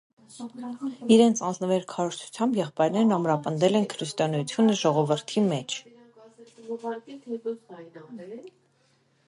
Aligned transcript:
Իրենց 1.15 1.41
անձնվեր 1.47 1.83
քարոզչությամբ 1.91 2.57
եղբայրներն 2.61 3.13
ամրապնդել 3.19 3.77
են 3.81 3.85
քրիստոնեությունը 3.93 4.79
ժողովրդի 4.81 5.45
մեջ։ 5.51 5.79